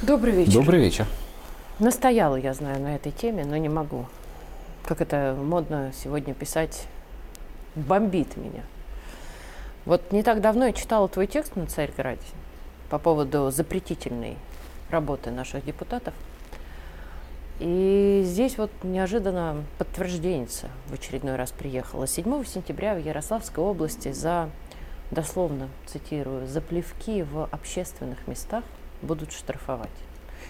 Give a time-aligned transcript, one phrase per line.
[0.00, 0.52] Добрый вечер.
[0.52, 1.06] Добрый вечер.
[1.80, 4.06] Настояла, я знаю, на этой теме, но не могу.
[4.84, 6.86] Как это модно сегодня писать,
[7.74, 8.62] бомбит меня.
[9.86, 12.22] Вот не так давно я читала твой текст на Царьграде
[12.90, 14.36] по поводу запретительной
[14.88, 16.14] работы наших депутатов.
[17.58, 20.46] И здесь вот неожиданно подтверждение
[20.86, 22.06] в очередной раз приехала.
[22.06, 24.48] 7 сентября в Ярославской области за,
[25.10, 28.62] дословно цитирую, за плевки в общественных местах
[29.02, 29.88] будут штрафовать.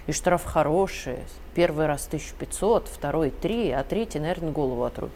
[0.06, 1.18] И штраф хороший.
[1.54, 5.14] Первый раз 1500, второй 3, а третий, наверное, голову отрубит.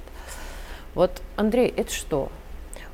[0.94, 2.28] Вот, Андрей, это что?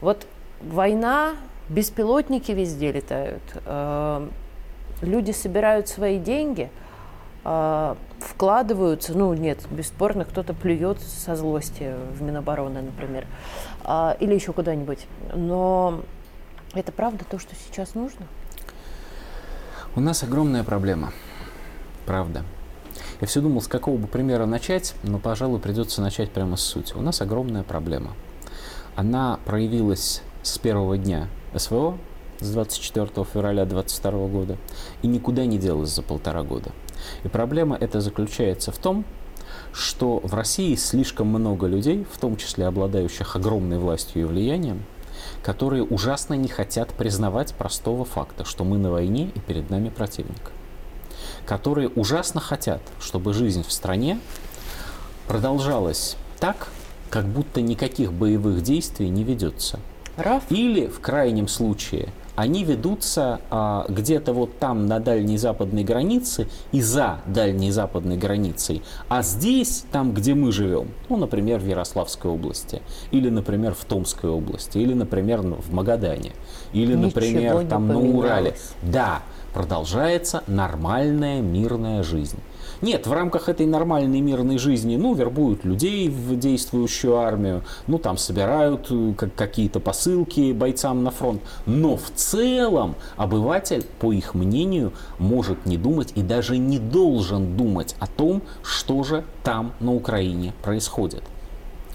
[0.00, 0.26] Вот
[0.60, 1.34] война,
[1.68, 4.28] беспилотники везде летают, э,
[5.00, 6.70] люди собирают свои деньги,
[7.44, 13.26] э, вкладываются, ну нет, бесспорно, кто-то плюет со злости в Минобороны, например,
[13.84, 15.06] э, или еще куда-нибудь.
[15.34, 16.02] Но
[16.74, 18.26] это правда то, что сейчас нужно?
[19.96, 21.12] У нас огромная проблема.
[22.06, 22.44] Правда.
[23.20, 26.92] Я все думал, с какого бы примера начать, но, пожалуй, придется начать прямо с сути.
[26.94, 28.12] У нас огромная проблема.
[28.96, 31.98] Она проявилась с первого дня СВО,
[32.40, 34.56] с 24 февраля 2022 года,
[35.02, 36.70] и никуда не делась за полтора года.
[37.24, 39.04] И проблема эта заключается в том,
[39.72, 44.84] что в России слишком много людей, в том числе обладающих огромной властью и влиянием,
[45.42, 50.52] которые ужасно не хотят признавать простого факта, что мы на войне и перед нами противник.
[51.46, 54.20] Которые ужасно хотят, чтобы жизнь в стране
[55.26, 56.68] продолжалась так,
[57.10, 59.80] как будто никаких боевых действий не ведется.
[60.16, 60.44] Раф?
[60.50, 66.80] Или, в крайнем случае, они ведутся а, где-то вот там на дальней западной границе и
[66.80, 72.80] за дальней западной границей, а здесь, там, где мы живем, ну, например, в Ярославской области,
[73.10, 76.30] или, например, в Томской области, или, например, в Магадане,
[76.72, 78.54] или, Ничего например, там на Урале.
[78.82, 82.38] Да, продолжается нормальная мирная жизнь.
[82.80, 88.16] Нет, в рамках этой нормальной мирной жизни, ну, вербуют людей в действующую армию, ну, там
[88.16, 91.42] собирают э, как- какие-то посылки бойцам на фронт.
[91.66, 97.96] Но в целом обыватель, по их мнению, может не думать и даже не должен думать
[97.98, 101.24] о том, что же там на Украине происходит.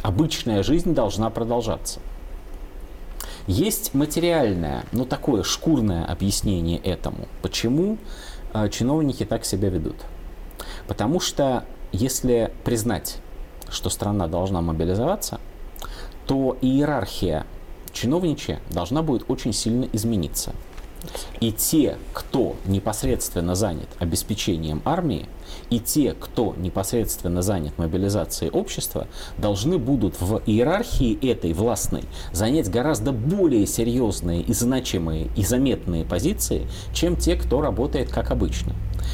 [0.01, 2.01] Обычная жизнь должна продолжаться.
[3.47, 7.29] Есть материальное, но такое шкурное объяснение этому.
[7.41, 7.97] Почему
[8.53, 9.95] э, чиновники так себя ведут?
[10.87, 13.17] Потому что если признать,
[13.69, 15.39] что страна должна мобилизоваться,
[16.27, 17.45] то иерархия
[17.91, 20.53] чиновничья должна будет очень сильно измениться.
[21.39, 25.27] И те, кто непосредственно занят обеспечением армии,
[25.69, 33.11] и те, кто непосредственно занят мобилизацией общества, должны будут в иерархии этой властной занять гораздо
[33.11, 38.73] более серьезные и значимые и заметные позиции, чем те, кто работает как обычно.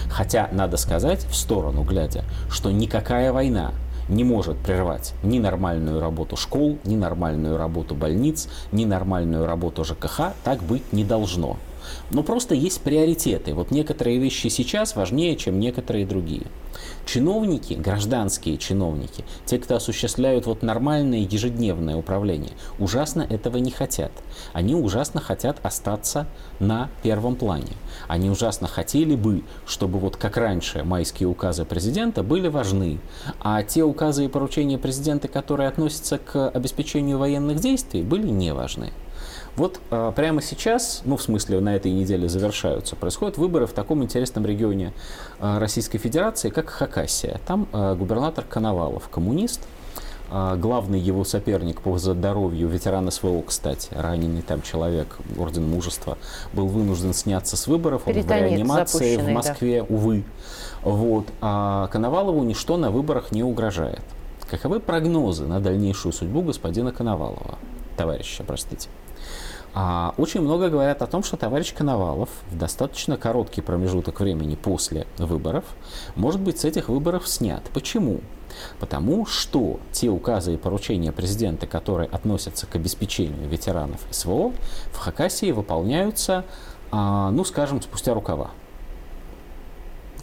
[0.10, 3.74] Хотя, надо сказать, в сторону глядя, что никакая война
[4.08, 10.34] не может прервать ни нормальную работу школ, ни нормальную работу больниц, ни нормальную работу ЖКХ,
[10.44, 11.58] так быть не должно.
[12.12, 13.54] Но просто есть приоритеты.
[13.54, 16.48] Вот некоторые вещи сейчас важнее, чем некоторые другие.
[17.06, 24.12] Чиновники, гражданские чиновники, те, кто осуществляют вот нормальное ежедневное управление, ужасно этого не хотят.
[24.54, 26.28] Они ужасно хотят остаться
[26.60, 27.74] на первом плане.
[28.08, 33.00] Они ужасно хотели бы, чтобы вот как раньше майские указы президента были важны,
[33.40, 38.92] а те указы и поручения президента, которые относятся к обеспечению военных действий, были не важны.
[39.56, 44.04] Вот э, прямо сейчас, ну в смысле на этой неделе завершаются, происходят выборы в таком
[44.04, 44.94] интересном регионе
[45.40, 47.42] э, Российской Федерации, как Хакасия.
[47.46, 49.62] Там э, губернатор Коновалов, коммунист,
[50.32, 56.20] главный его соперник по здоровью, ветеран СВО, кстати, раненый там человек, орден мужества,
[56.54, 59.34] был вынужден сняться с выборов, он в Перитонит реанимации в запущенный, да.
[59.34, 60.24] Москве, увы.
[60.84, 61.26] Вот.
[61.42, 64.04] А Коновалову ничто на выборах не угрожает.
[64.50, 67.58] Каковы прогнозы на дальнейшую судьбу господина Коновалова?
[67.98, 68.88] Товарища, простите.
[69.82, 75.08] А, очень много говорят о том, что товарищ Коновалов в достаточно короткий промежуток времени после
[75.18, 75.64] выборов
[76.18, 77.64] может быть с этих выборов снят.
[77.74, 78.20] Почему?
[78.82, 84.52] Потому что те указы и поручения президента, которые относятся к обеспечению ветеранов СВО,
[84.92, 86.44] в Хакасии выполняются,
[86.92, 88.52] а, ну, скажем, спустя рукава.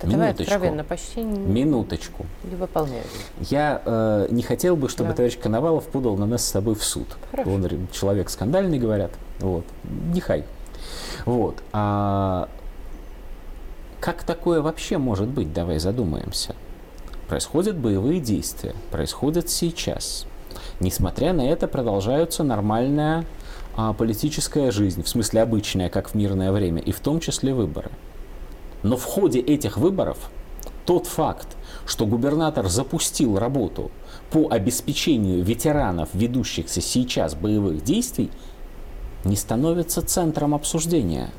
[0.01, 0.55] Да давай Минуточку.
[0.55, 2.27] откровенно, почти не, Минуточку.
[2.45, 3.07] не выполняют.
[3.41, 5.17] Я э, не хотел бы, чтобы Да.
[5.17, 7.07] товарищ Коновалов подал на нас с собой в суд.
[7.31, 7.51] Хорошо.
[7.51, 9.13] Он человек скандальный, говорят.
[9.41, 9.65] Вот.
[10.13, 10.45] Нехай.
[11.25, 11.63] Вот.
[11.73, 12.49] А
[14.01, 15.53] как такое вообще может быть?
[15.53, 16.55] Давай задумаемся.
[17.29, 18.75] Происходят боевые действия.
[18.91, 20.27] Происходят сейчас.
[20.79, 23.25] Несмотря на это, продолжаются нормальная
[23.75, 27.91] а, политическая жизнь, в смысле обычная, как в мирное время, и в том числе выборы.
[28.87, 30.31] Но в ходе этих выборов
[30.85, 31.57] тот факт,
[31.87, 33.91] что губернатор запустил работу
[34.31, 38.31] по обеспечению ветеранов, ведущихся сейчас боевых действий,
[39.25, 41.31] не становится центром обсуждения.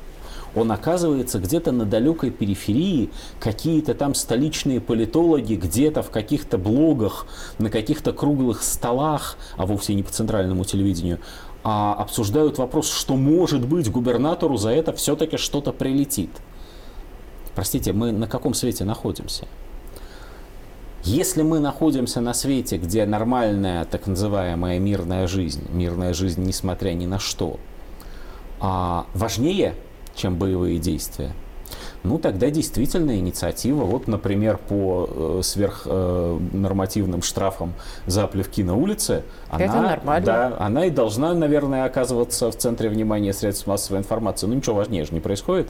[0.54, 3.08] Он оказывается где-то на далекой периферии,
[3.40, 10.02] какие-то там столичные политологи где-то в каких-то блогах, на каких-то круглых столах, а вовсе не
[10.02, 11.18] по центральному телевидению,
[11.64, 16.30] а обсуждают вопрос, что может быть губернатору за это все-таки что-то прилетит.
[17.58, 19.48] Простите, мы на каком свете находимся?
[21.02, 27.06] Если мы находимся на свете, где нормальная так называемая мирная жизнь, мирная жизнь несмотря ни
[27.06, 27.58] на что,
[28.60, 29.74] а важнее,
[30.14, 31.32] чем боевые действия,
[32.04, 37.72] ну тогда действительно инициатива, вот, например, по э, сверхнормативным э, штрафам
[38.06, 39.98] за плевки на улице, она.
[40.26, 44.46] Да, она и должна, наверное, оказываться в центре внимания средств массовой информации.
[44.46, 45.66] Ну ничего важнее же не происходит.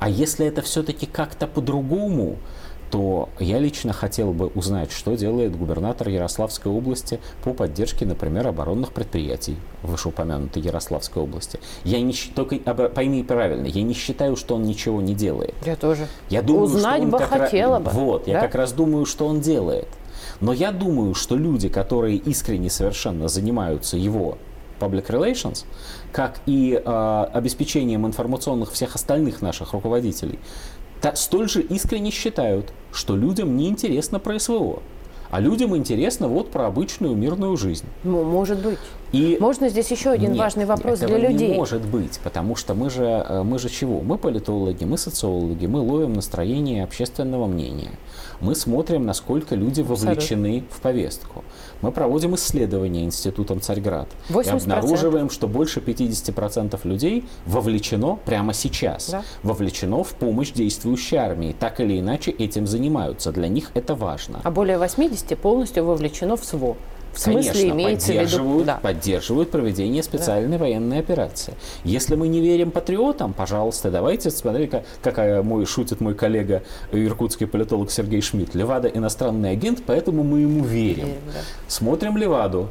[0.00, 2.36] А если это все-таки как-то по-другому,
[2.90, 8.92] то я лично хотел бы узнать, что делает губернатор Ярославской области по поддержке, например, оборонных
[8.92, 11.60] предприятий в вышеупомянутой Ярославской области.
[11.84, 12.56] Я не только
[12.88, 15.54] пойми правильно, я не считаю, что он ничего не делает.
[15.64, 16.06] Я тоже.
[16.30, 17.90] Я думаю, Узнать бы хотела бы.
[17.90, 18.32] Вот, да?
[18.32, 19.88] я как раз думаю, что он делает.
[20.40, 24.38] Но я думаю, что люди, которые искренне совершенно занимаются его
[24.78, 25.64] public relations,
[26.12, 30.38] как и э, обеспечением информационных всех остальных наших руководителей,
[31.00, 34.82] та, столь же искренне считают, что людям не интересно про СВО.
[35.30, 37.84] А людям интересно вот про обычную мирную жизнь.
[38.04, 38.78] Ну, может быть.
[39.12, 41.48] И Можно здесь еще один нет, важный вопрос этого для людей.
[41.50, 44.02] не может быть, потому что мы же, э, мы же чего?
[44.02, 47.92] Мы политологи, мы социологи, мы ловим настроение общественного мнения.
[48.40, 51.42] Мы смотрим, насколько люди вовлечены в повестку.
[51.80, 54.08] Мы проводим исследования Институтом Царьград.
[54.28, 54.62] И 80%.
[54.62, 59.10] обнаруживаем, что больше 50% людей вовлечено прямо сейчас.
[59.10, 59.22] Да.
[59.42, 61.56] Вовлечено в помощь действующей армии.
[61.58, 63.32] Так или иначе этим занимаются.
[63.32, 64.40] Для них это важно.
[64.44, 66.76] А более 80 полностью вовлечено в СВО.
[67.12, 68.20] В смысле Конечно, имеется в виду...
[68.20, 68.76] поддерживают, Да.
[68.80, 71.54] поддерживают проведение специальной военной операции.
[71.82, 76.62] Если мы не верим патриотам, пожалуйста, давайте смотреть, как, как мой шутит мой коллега
[76.92, 78.54] э, иркутский политолог Сергей Шмидт.
[78.54, 81.06] Левада иностранный агент, поэтому мы ему верим.
[81.06, 81.40] Верим, да.
[81.66, 82.68] Смотрим Леваду.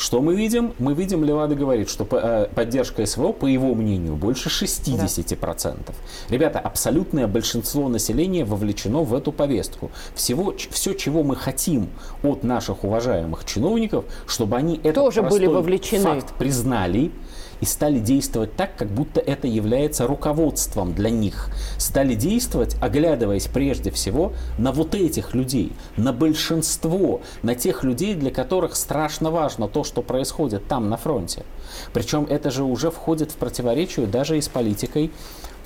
[0.00, 0.72] Что мы видим?
[0.78, 5.92] Мы видим, Левада говорит, что э, поддержка СВО, по его мнению, больше 60%.
[6.30, 9.90] Ребята, абсолютное большинство населения вовлечено в эту повестку.
[10.14, 11.90] Всего, все, чего мы хотим
[12.22, 16.02] от наших уважаемых чиновников, чтобы они этот были вовлечены.
[16.02, 17.12] факт признали
[17.60, 21.50] и стали действовать так, как будто это является руководством для них.
[21.78, 28.30] Стали действовать, оглядываясь прежде всего на вот этих людей, на большинство, на тех людей, для
[28.30, 31.44] которых страшно важно то, что происходит там на фронте.
[31.92, 35.10] Причем это же уже входит в противоречие даже и с политикой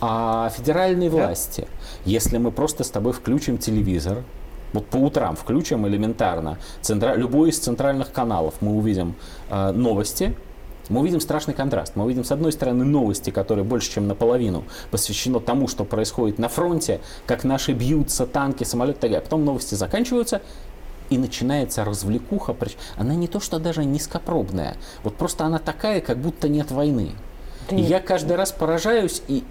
[0.01, 1.67] а, федеральной власти.
[2.05, 4.25] Если мы просто с тобой включим телевизор,
[4.73, 9.15] вот по утрам включим элементарно центра- любой из центральных каналов, мы увидим
[9.49, 10.35] э, новости,
[10.89, 11.97] мы увидим страшный контраст.
[11.97, 16.49] Мы увидим, с одной стороны, новости, которые больше, чем наполовину посвящено тому, что происходит на
[16.49, 19.23] фронте, как наши бьются, танки, самолеты, так далее.
[19.23, 20.43] Потом новости заканчиваются,
[21.11, 22.57] и начинается развлекуха.
[22.97, 24.77] Она не то, что даже низкопробная.
[25.03, 27.13] Вот просто она такая, как будто нет войны.
[27.71, 29.45] Да И я каждый раз поражаюсь, и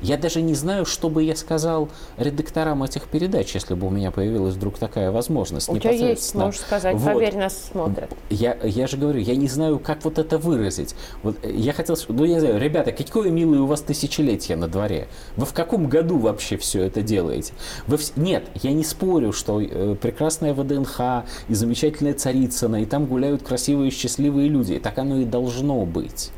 [0.00, 4.10] я даже не знаю, что бы я сказал редакторам этих передач, если бы у меня
[4.10, 5.68] появилась вдруг такая возможность.
[5.68, 7.14] У тебя есть, можешь сказать, Вот.
[7.14, 8.10] поверь, нас смотрят.
[8.30, 10.94] Я, я же говорю, я не знаю, как вот это выразить.
[11.22, 15.08] Вот э, я хотел, ну я знаю, ребята, какое милое у вас тысячелетие на дворе.
[15.36, 17.52] Вы в каком году вообще все это делаете?
[17.86, 23.06] Вы вс- Нет, я не спорю, что э, прекрасная ВДНХ и замечательная Царицына, и там
[23.06, 24.74] гуляют красивые счастливые люди.
[24.74, 26.30] И так оно и должно быть.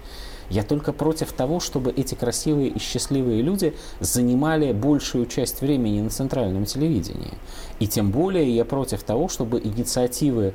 [0.51, 6.11] Я только против того, чтобы эти красивые и счастливые люди занимали большую часть времени на
[6.11, 7.35] центральном телевидении.
[7.81, 10.55] И тем более я против того, чтобы инициативы,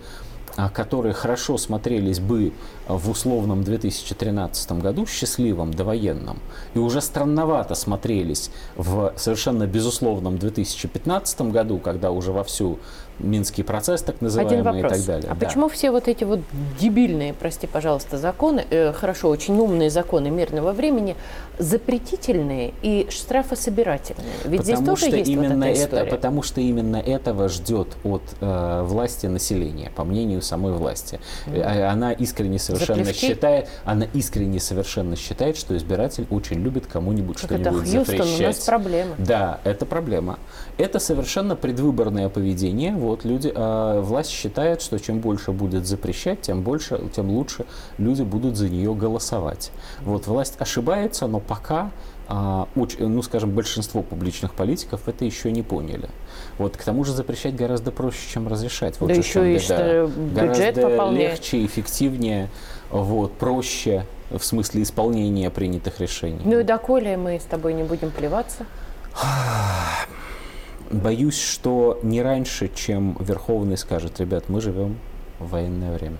[0.70, 2.54] которые хорошо смотрелись бы
[2.88, 6.40] а, в условном 2013 году, счастливом довоенном,
[6.74, 12.80] и уже странновато смотрелись в совершенно безусловном 2015 году, когда уже вовсю
[13.20, 14.92] Минский процесс так называемый Один вопрос.
[14.94, 15.32] и так далее.
[15.32, 15.46] А Да.
[15.46, 16.40] почему все вот эти вот
[16.80, 21.16] дебильные, прости, пожалуйста, законы, э, хорошо, очень умные законы мирного времени,
[21.60, 24.26] запретительные и штрафособирательные?
[24.46, 26.10] Ведь здесь потому тоже что есть именно вот эта это, история.
[26.10, 31.20] потому что именно этого ждет от э, власти населения, по мнению самой власти.
[31.48, 33.26] Э, Она искренне совершенно Заплевки?
[33.28, 38.66] считает, она искренне совершенно считает, что избиратель очень любит кому-нибудь что-нибудь Хьюстон, у нас запрещать.
[38.66, 39.16] проблемы.
[39.18, 40.40] Да, это проблема.
[40.78, 46.62] Это совершенно предвыборное поведение вот люди, а власть считает, что чем больше будет запрещать, тем
[46.62, 47.66] больше, тем лучше
[47.98, 49.72] люди будут за нее голосовать.
[50.02, 51.92] Вот власть ошибается, но пока
[52.28, 56.10] а, ну, скажем, большинство публичных политиков это еще не поняли.
[56.58, 59.00] Вот к тому же запрещать гораздо проще, чем разрешать.
[59.00, 59.60] Вот Да еще чем и беда.
[59.64, 61.32] что бюджет гораздо пополняет.
[61.32, 62.50] легче, эффективнее,
[62.90, 66.42] вот, проще в смысле исполнения принятых решений.
[66.46, 68.66] Ну и доколе мы с тобой не будем плеваться.
[70.92, 74.98] Боюсь, что не раньше, чем Верховный скажет, ребят, мы живем
[75.40, 76.18] в военное время.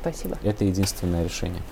[0.00, 0.38] Спасибо.
[0.42, 1.62] Это единственное решение.